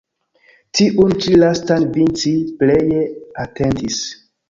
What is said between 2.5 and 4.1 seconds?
pleje atentis.